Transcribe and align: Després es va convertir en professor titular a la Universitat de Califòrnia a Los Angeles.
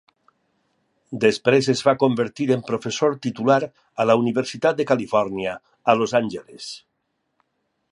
Després 1.23 1.67
es 1.73 1.83
va 1.87 1.93
convertir 2.03 2.47
en 2.55 2.63
professor 2.69 3.13
titular 3.27 3.59
a 3.67 4.07
la 4.13 4.17
Universitat 4.23 4.81
de 4.81 4.89
Califòrnia 4.93 5.55
a 5.95 5.99
Los 6.01 6.19
Angeles. 6.25 6.75